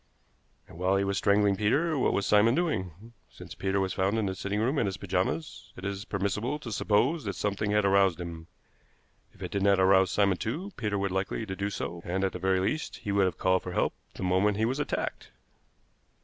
"And 0.67 0.79
while 0.79 0.97
he 0.97 1.03
was 1.03 1.19
strangling 1.19 1.55
Peter, 1.57 1.95
what 1.95 2.11
was 2.11 2.25
Simon 2.25 2.55
doing? 2.55 3.13
Since 3.29 3.53
Peter 3.53 3.79
was 3.79 3.93
found 3.93 4.17
in 4.17 4.25
the 4.25 4.33
sitting 4.33 4.59
room 4.59 4.79
in 4.79 4.87
his 4.87 4.97
pajamas, 4.97 5.71
it 5.77 5.85
is 5.85 6.05
permissible 6.05 6.57
to 6.57 6.71
suppose 6.71 7.23
that 7.25 7.35
something 7.35 7.69
had 7.69 7.85
aroused 7.85 8.19
him. 8.19 8.47
If 9.31 9.43
it 9.43 9.51
did 9.51 9.61
not 9.61 9.79
arouse 9.79 10.09
Simon 10.09 10.37
too, 10.37 10.71
Peter 10.75 10.97
would 10.97 11.09
be 11.09 11.13
likely 11.13 11.45
to 11.45 11.55
do 11.55 11.69
so, 11.69 12.01
and 12.03 12.23
at 12.23 12.31
the 12.31 12.39
very 12.39 12.59
least 12.59 12.95
he 12.97 13.11
would 13.11 13.25
have 13.25 13.37
called 13.37 13.61
for 13.61 13.73
help 13.73 13.93
the 14.15 14.23
moment 14.23 14.57
he 14.57 14.65
was 14.65 14.79
attacked." 14.79 15.29